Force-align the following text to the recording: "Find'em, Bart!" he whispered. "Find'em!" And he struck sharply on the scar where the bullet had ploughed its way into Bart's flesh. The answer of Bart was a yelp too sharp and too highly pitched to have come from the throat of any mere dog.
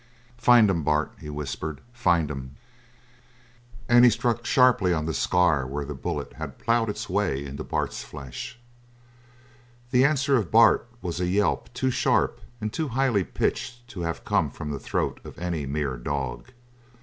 "Find'em, 0.39 0.81
Bart!" 0.83 1.11
he 1.19 1.29
whispered. 1.29 1.79
"Find'em!" 1.93 2.55
And 3.87 4.03
he 4.03 4.09
struck 4.09 4.47
sharply 4.47 4.93
on 4.95 5.05
the 5.05 5.13
scar 5.13 5.67
where 5.67 5.85
the 5.85 5.93
bullet 5.93 6.33
had 6.37 6.57
ploughed 6.57 6.89
its 6.89 7.07
way 7.07 7.45
into 7.45 7.63
Bart's 7.63 8.01
flesh. 8.03 8.57
The 9.91 10.03
answer 10.03 10.37
of 10.37 10.49
Bart 10.49 10.87
was 11.03 11.19
a 11.19 11.27
yelp 11.27 11.71
too 11.75 11.91
sharp 11.91 12.41
and 12.59 12.73
too 12.73 12.87
highly 12.87 13.23
pitched 13.23 13.87
to 13.89 14.01
have 14.01 14.25
come 14.25 14.49
from 14.49 14.71
the 14.71 14.79
throat 14.79 15.19
of 15.23 15.37
any 15.37 15.67
mere 15.67 15.97
dog. 15.97 16.47